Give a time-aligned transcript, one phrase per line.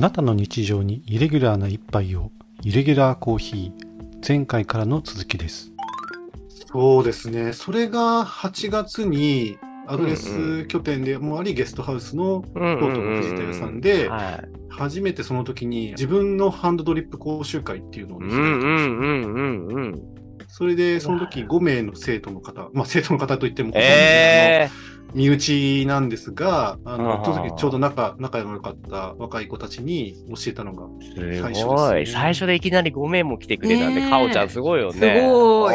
[0.00, 5.72] なたの日常にイレギュラーな一杯をイレギュラーコーヒー前回からの続きです
[6.72, 7.52] そうですね。
[7.52, 14.48] それが8月にアドレス拠点でもあり、ゲストハウスの京都の藤田屋さんで、はい。
[14.70, 18.42] 初めてその時に自分のハンドドリップ講習会っていうのをですよ。
[18.42, 20.00] うん。
[20.48, 32.00] それで、その時5名の生徒の方、まあ生徒の方といっても、ええあの身内なんですが、ああの、ーその時ちょうど仲、仲の良かった若い子たちに教えたのが、す最初ですごい。
[32.00, 34.92] ね最初でいきなり5名も来てくれたんで、かおちゃんすごいよね。
[34.92, 35.74] すごい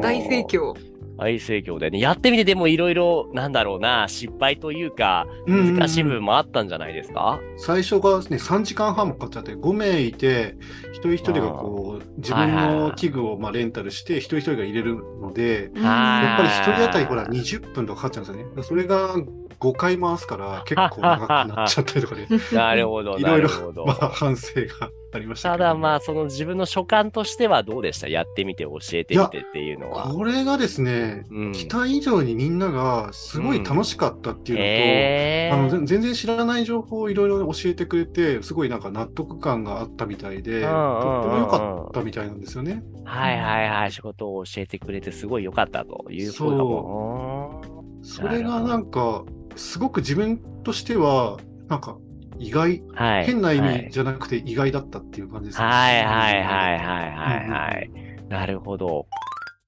[0.00, 0.40] 大盛。
[0.48, 0.87] 況。
[1.18, 1.98] 大盛況でね。
[2.00, 7.40] やってみてでもいろいろ、なんだろうな、失敗というか、うんうんうん難しい部分もあったんじゃないですか？
[7.56, 10.56] 最初がね、3時間半もかかっちゃって、5名いて、
[10.92, 18.62] 一人一人がこう、自分の器具をまあレンタルして、一人一人が入れるので、はいやっぱり一人当たりほら20分とかかかっちゃうんですよね。
[18.62, 19.16] それが
[19.60, 22.26] 5回回すから結構長くなっちゃったりとかで、
[22.56, 23.86] なるほど、いろいろなるほど。
[23.86, 25.52] まあ反省がありました。
[25.52, 28.08] ただまあ、その自分の所感としてはどうでした？
[28.08, 30.08] やってみて教えてみてっていうのは。
[30.08, 42.82] これがですね、うん期待以上にみんながすごい楽しかったっていうのと、へーあのぜ全然知らない情報をいろいろ教えてくれて、すごいなんか納得感があったみたいで、とってうんうんうんうんも良かったみたいなんですよね。
[43.04, 47.62] はいはいはい、仕事を教えてくれてすごい良かったということも。
[48.02, 49.24] それがなんか、
[49.56, 51.96] すごく自分としては、なんか
[52.38, 53.24] 意外、はい。
[53.26, 55.64] 変な意はい味じゃなくて意外だったっていう感じですね。
[55.66, 57.90] はいはいはいはいはいはい。
[58.28, 59.06] なるほど。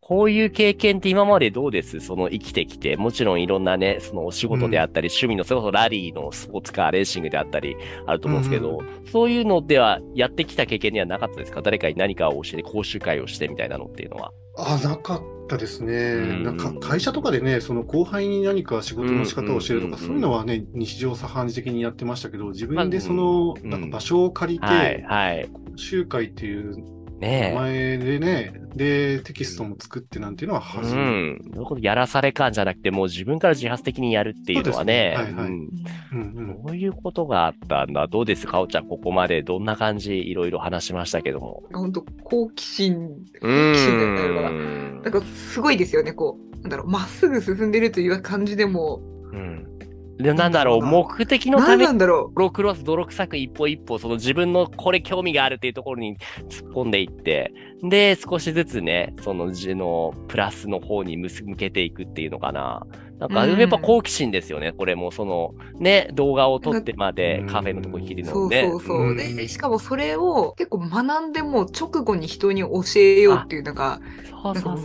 [0.00, 2.00] こういう経験って今までどうです？
[2.00, 2.96] その生きてきて。
[2.96, 8.82] もちろんいろんなね、そのお仕事であったり、趣味の、それこそラリーのスポーツカー、レーシングであったり、あると思うんですけど、
[9.12, 11.60] そういうのではやってきた経験にはなかったですか？
[11.60, 14.32] 誰かに何かを教えて、講習会をしてみたいなのっていうのは。
[14.56, 16.14] あ、なかったですね。
[16.14, 25.48] んなんか会社とかでね、その後輩に何か仕事の仕方を教えるとか、そういうのはね、日常茶飯事的にやってましたけど、自分でその、うんなんか場所を借りて、はいはい。
[25.52, 27.54] 講習会っていう名ねえ。
[27.54, 31.50] 前でね、で、テキストも作ってなんていうのはう初めて。
[31.50, 35.14] ういうことやらされ感じゃなくて、もう自分から自発的にやるっていうのはね。
[35.16, 35.70] そうですねはいはいうん
[36.12, 38.06] うんうんそういうことがあったんだ。
[38.06, 41.62] どうですか、おちゃん、ここまでどんな感じ、いろいろ話しましたけども。
[41.72, 43.04] 本当好奇心、う
[43.40, 44.58] 好奇心だよね
[44.98, 49.00] んなんかすごいですよね、こう、なんだろう、まっすぐ進んでるという感じでも、
[49.32, 49.77] うん。
[50.18, 56.16] で、なんだろう、目的のた何めになんだろ泥クロス、泥臭く一歩一歩、その自分のこれ興味があるっていうところに
[56.48, 57.52] 突っ込んでいって、
[57.82, 62.84] で、少しずつね、その自のプラスの方に向向けていくっていうのかな。
[63.18, 65.10] なんか、うんやっぱ好奇心ですよね、これも。
[65.10, 68.26] その、ね、動画を撮ってまでうんカフェのとこに来るう。
[68.26, 68.68] そうのね。
[68.68, 69.00] そうそう。
[69.10, 74.00] うんで、しかもそれを結構学んでも直後に人に教えようっていう、なんか、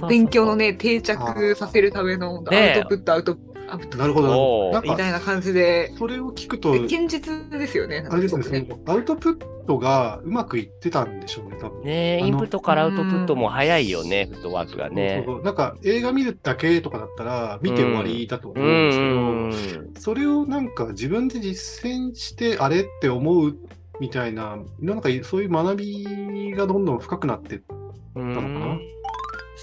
[0.10, 4.72] 勉強のね、定着させるための、アウトねプット、アウト、アウトプットなるほどなるほど。
[4.74, 8.06] なんか、みたいな感じで、それを聞くと、堅実ですよね。
[8.10, 11.84] あれですね、すごくそのアウトプットがうまくいってたんでしょうね、多分。
[11.84, 15.24] ねインプットからアウトプットも早いよね、フットワークがね。
[15.26, 19.94] そうそうなんか映画見るだけとかだったら見て終わりだと思ううんですけど、ん。
[20.00, 23.56] それをなんか自分で実践してあれって思う
[24.00, 27.64] みたいな、なんかそういう学びがどんどん深くなってっう
[28.16, 28.80] たのかな？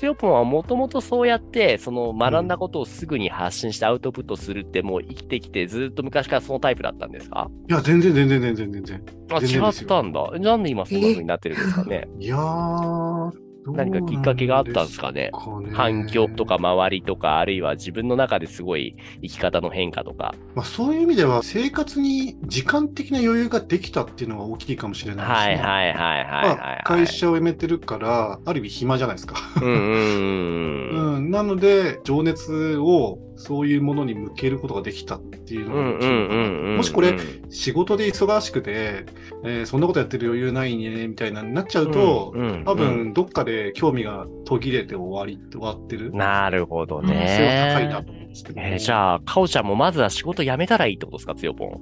[0.01, 7.51] つよぽんはもともとそうやって、その学んだことをすぐに発信してアウトプットするってもう生きてきてずっと昔からそのタイプだったんですか？
[7.69, 9.05] いや、全然全然全然全然。
[9.31, 10.31] あ、違ったんだ。
[10.39, 12.09] なんで今そんな風になってるんですかね？
[12.19, 13.31] いやー、
[13.67, 15.31] 何かきっかけがあったんですかね？
[15.33, 20.35] かね環境とか周りとか、あるいは自分の中ですごい生き方の変化とか。
[20.55, 25.47] まあ、そういう意味では生活に時間的な余裕ができたっていうのが大きいかもしれないですね。
[25.47, 26.83] はいはいはいはいはい、まあ、はい。
[26.85, 29.37] 会社を辞めてるから、ある意味暇じゃないですか。
[29.61, 31.10] うんうんうんうん。
[31.21, 37.17] うん、なので、情熱をそういうものに向けることができたっていうのがもしこれ、
[37.49, 39.07] 仕事で忙しくて、
[39.45, 46.13] えーそんなことやってる余裕ないね、みたいなになっちゃうと、うんうんうん多分どっかで興味が途切れて終わり、終わってる。
[46.13, 47.75] なるほど可能性はね。
[47.75, 51.81] 高いなと思うんですけど、えーじゃあ、かおちゃんもまずは仕事辞めたらいいってことですか、つよぽん。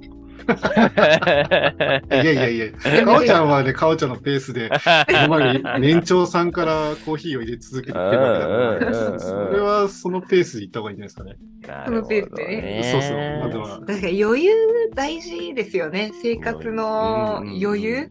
[2.11, 2.71] いやいやいや、
[3.05, 4.69] かおちゃんはね、かおちゃんのペースで、
[5.09, 11.85] 今まで年長さんからコーヒーを入れ続けてるわけだから、それはそのペースで行った方がいいんじゃないですかね。
[11.85, 14.51] そのペースでねそうそうまずはだから余裕
[14.95, 16.11] 大事ですよね。
[16.21, 18.09] 生活の余裕。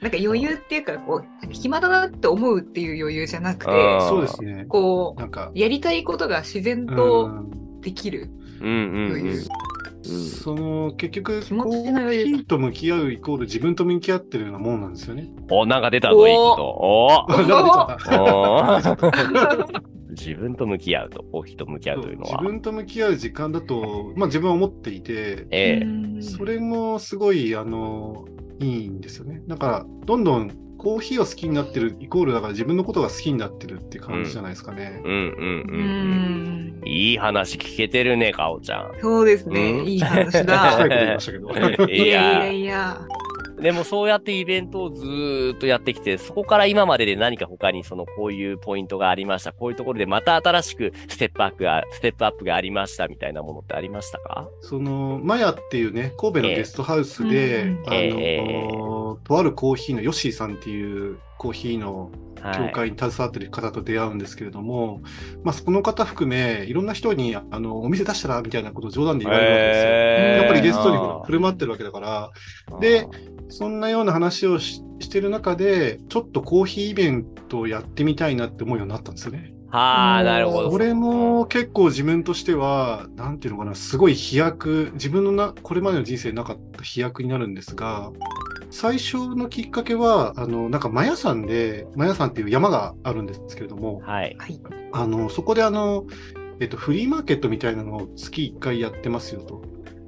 [0.00, 4.66] なんか余裕っていうか、こう、暇だなって思うっていう余裕じゃなくて、うんそうですね。
[4.68, 8.28] こなんか、う、やりたいことが自然うとんできる
[8.60, 9.44] うんうんうん。
[10.04, 15.30] その結局、コーヒーと向き合うイコール自分と向き合ってるようなもんなんですよね。
[15.50, 16.64] お、なんか出たぞ、いいこと。
[16.66, 19.82] おなんか出ちゃったおー
[20.14, 22.32] 自分と向き合うと、コーヒーと向き合うというのは。
[22.32, 28.24] 自分と向き合う時間だと、まあ自分は思っていて、ええうんそれもすごい、あの、
[28.60, 29.42] いいんですよね。
[29.48, 30.50] だから、どんどん
[30.84, 35.00] コーヒーを好きになってるイコールだから自分のことが好きになってるって感じじゃないですかね。
[35.02, 35.22] うんうんう
[35.72, 36.80] うん。
[36.82, 36.82] ん。
[36.86, 38.92] いい話聞けてるね、かおちゃん。
[39.00, 39.82] そうですうんね。
[39.84, 40.86] いい話だ。
[40.86, 41.16] いや
[41.88, 43.00] いやや、いや。
[43.60, 49.52] でもそうやってイベントをずーっとやってきて、そこから今までで何か他にそのこういうポイントがありました。
[49.52, 54.48] こういうところでまた新しくステップアップが、ステップアップがありましたみたいなものってありましたか？
[54.60, 58.93] その、マヤっていうね、神戸のゲストハウスで、ええあの、
[59.24, 62.10] とあるコーヒーのヨッシーさんっていうコーヒーの
[62.44, 62.58] はい。
[62.58, 65.00] 協会に携わってる方と出会うんですけれども、
[65.44, 69.90] まあ、その方含め、いろんな人に、あの、お店出したらみたいなことを冗談で言われるわけですよ。
[69.90, 72.30] へーやっぱりゲストに振る舞ってるわけだから、
[72.80, 73.08] で
[73.48, 79.54] そんなような話をししてる中で、ちょっとコーヒーイベントをやってみたいなって思うようになったんですよね。
[79.70, 80.70] はあ、なるほど。
[80.70, 88.12] それも結構自分としては、なんていうのかな、すごい飛躍、自分のなこれまでの人生になかった飛躍になるんですが、
[88.74, 94.34] 最初のきっかけは、あの、なんかマヤ山で、マヤ山っていう山があるんですけれども、はい。
[94.36, 94.60] はい。
[94.92, 96.04] あの、そこであの、
[96.58, 99.62] えっと、フリーマーケットみたいなのを月1回やってますよと。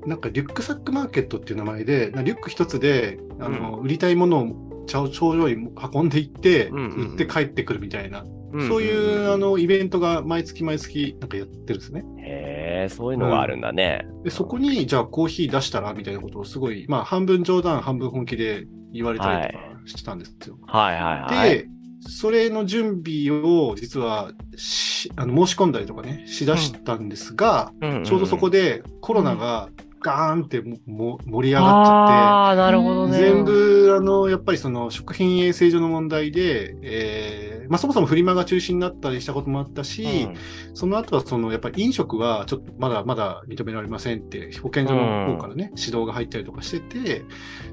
[0.05, 8.25] なんかリュックサックマーケットっていう名前で、なリュック一つで、あの、売りたいものを頂上に運んでいって、うんうんうん売って帰ってくるみたいな、
[8.65, 12.05] んそういうあ、のイベントが毎月毎月なんかやってるんですね。
[12.19, 14.07] へえ、そういうのがあるんだね。
[14.25, 20.59] で、そこに、じゃあコーヒー出したらみたいなことをすごい、まあ半分冗談、半分本気で言われたりとかしてたんですよ。
[20.67, 21.01] はいは
[21.33, 21.51] いはい。
[21.51, 21.69] で、
[22.09, 29.69] それの準備を実はしあの申し込んだりとかね、しだしたんですが、うんんちょうどそこででコロナが
[30.01, 33.19] ガーンってもも盛り上がっちゃああ、なるほどね。
[33.19, 40.29] って、全部、あの、やっぱりその食品衛生上の問題で、えーまあそもそもフリマが中止になったりしたこともあったし、
[40.75, 47.25] その後はそのやっぱり飲食はちょっとまだまだ認められませんって保健所の方からね、指導が入ったりとかしてて、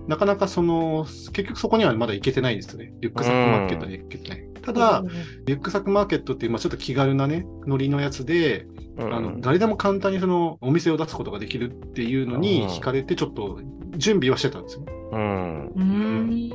[0.07, 2.93] なかなかその、結局そこにはまだ行けてないんですよね。
[3.01, 4.47] リュックサックマーケットには行けてない。
[4.61, 5.03] ただ、
[5.45, 8.65] リュックサックマーケットっていう、まあ、ちょっと気軽なね、ノリのやつで、
[8.97, 13.59] うんあの誰でも簡単にそのお店を出すことができるっていうのにうん惹かれて、ちょっと
[13.97, 14.85] 準備はしてたんですよ。
[15.13, 15.71] うん。
[15.75, 16.49] うん。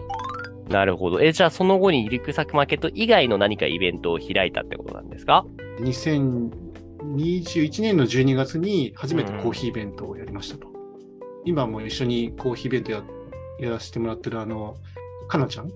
[0.69, 1.20] なるほど。
[1.20, 5.44] え、じゃあその後にリュックサックマーケット以外の何かイベントを開いたってことなんですか
[5.81, 10.69] ？2021年の12月に初めてコーヒーイベントをやりましたと。
[11.44, 13.02] 今も一緒にコーヒーイベントや
[13.60, 14.76] やらせてもらってるあの、
[15.28, 15.70] かなちゃん？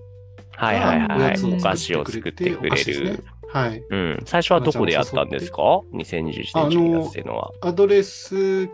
[0.55, 1.21] はいはいはい。
[1.31, 3.23] やつをお菓子を作ってくれる。。
[3.49, 3.83] はい。
[3.89, 4.19] うん。
[4.25, 5.57] 最初はどこでやったんですか
[5.93, 6.23] ?2021 年
[6.69, 7.51] 12月っていうのは。
[7.61, 8.67] アドレス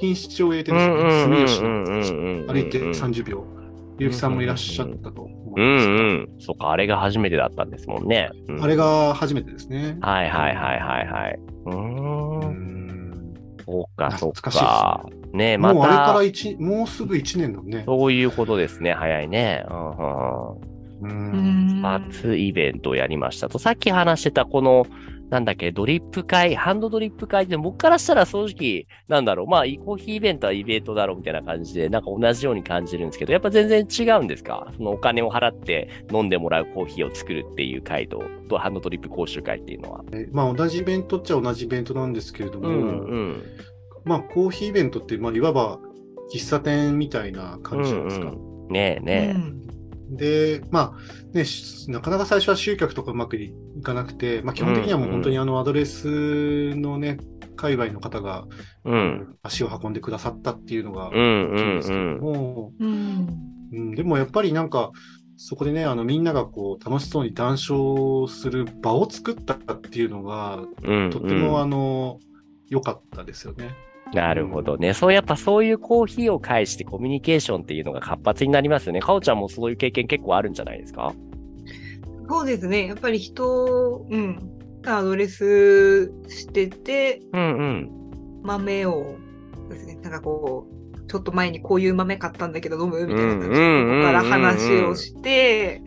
[0.00, 3.44] 錦糸町へてですね、住吉の歩いて30秒。
[3.98, 5.88] ゆうきさんもいらっしゃったと思うんいます。
[5.88, 6.28] うん。
[6.40, 8.30] そっか、あれが初めてだったんですもんね。
[8.48, 9.96] うんあれが初めてですね。
[10.00, 11.38] はいはいはいはいはい。
[11.66, 15.04] うんんそうか、そう懐かしいか。
[15.32, 17.84] ねえ、まもうあれからた、一もうすぐ1年だね。
[17.86, 18.94] そういうことですね。
[18.94, 19.64] 早いね。
[19.70, 20.02] うんうんう
[20.56, 21.82] んううんん。
[21.82, 23.58] 初イベントをやりましたと。
[23.58, 24.86] さっき話してたこの、
[25.34, 34.68] なんだっけ、ドリップ会、ハンドドリップ会で、僕からしたら正直、なんだろう、まあ、コーヒーイベントはイベントだろうみたいな感じで、なんか同じように感じるんですけど、やっぱ全然違うんですか？
[34.76, 40.04] そのお金を払って飲んでもらうコーヒーを作るっていう会と、とハンドドリップ講習会っていうのは。
[40.12, 43.42] えまあ同じイベントっちゃ同じイベントなんですけれども、うん。
[44.04, 45.80] まあコーヒーイベントって、まあ、いわば
[46.32, 48.26] 喫茶店みたいな感じじゃないですか？
[48.28, 49.36] うんねえね
[50.16, 57.18] で、まあ、ね、しなかなか最初は集客とかうまくいかなくて、まあ、基本的にはもう本当にあのアドレスのね、
[57.56, 58.46] 界隈の方が
[58.84, 58.90] え。
[58.90, 59.36] うん。
[59.42, 62.18] 足を運んでくださったっていうのがうんうん大きいんですけどうん。
[62.20, 63.28] も、うん。
[63.72, 64.90] うん、でもやっぱりなんか、
[65.36, 71.10] そこでね、あのみんながこう楽しそうに談笑する場を作ったっていうのが、うん。
[71.10, 72.18] とってもあの、
[72.68, 73.70] 良かったですよね。
[74.14, 74.94] なるほどね。
[74.94, 79.00] そう、やっぱそういうコーヒーを介してコミュニケーションっていうのが活発になりますよね。
[79.00, 81.12] かおちゃんもそういう経験結構あるんじゃないですか？
[82.28, 82.86] そうですね。
[82.86, 84.50] やっぱり人、うん。
[84.86, 87.90] アドレスしてて、うんうん。
[88.42, 89.16] 豆を
[89.70, 93.06] ですね、なんかこう、ちょっと前にこういう豆買ったんだけど飲む？
[93.06, 95.82] みたいな感じで、うんうんうんうんここから話をして、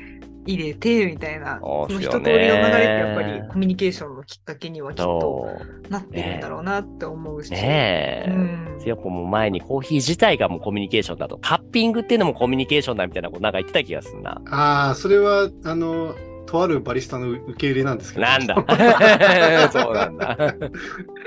[0.47, 5.47] 入れて、みたいな、その一通りの流れってやっぱりコミュニケーションのきっかけにはきっと。
[5.89, 7.51] なってるんだろうなって思うし。
[7.51, 8.29] ねえ。
[8.29, 14.41] うんやっぱもう前にコーヒー自体がもうコミュニケーションだと、カッピングっていうのもコミュニケーションだみたいなことなんか言ってた気がするな。
[14.49, 16.15] ああ、それは、あの、
[16.47, 18.25] とあるバリスタの受け入れなんですけど。
[18.25, 18.55] なんだ
[19.71, 20.55] そうなんだ。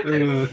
[0.05, 0.49] うん。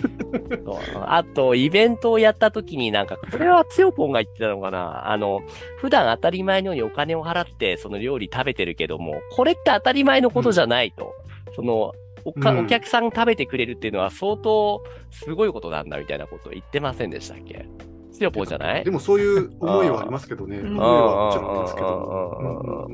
[1.05, 5.41] あと、イベントをやった時になんか、これはつよぽんが言ってたのかなあの、
[5.79, 11.13] 普段当たり前のようにお金を払ってその料理食べてるけども、これって当たり前のことじゃないと。
[11.55, 11.93] その、
[12.25, 17.65] おか、うんお客さん食べてくれるっていうのは相当すごいことなんだみたいなことを言ってませんでしたっけ？
[18.12, 18.83] つよぽじゃない？
[18.83, 20.57] でもそういう思いはありますけどね。
[20.57, 22.88] うん思いはもちろんありますけど。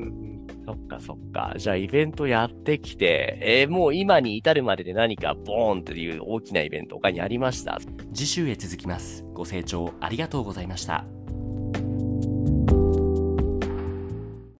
[0.66, 1.54] そっかそっか。
[1.56, 7.78] じゃあイベントやってきて、えーもう今に至るまでで何かボーンっていう大きなイベント他にありました？
[8.14, 9.24] 次週へ続きます。
[9.34, 11.13] ご清聴ありがとうございました。